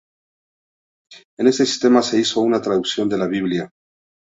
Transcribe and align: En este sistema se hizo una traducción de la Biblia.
En 1.37 1.45
este 1.47 1.63
sistema 1.63 2.01
se 2.01 2.19
hizo 2.19 2.41
una 2.41 2.59
traducción 2.59 3.07
de 3.07 3.19
la 3.19 3.27
Biblia. 3.27 3.69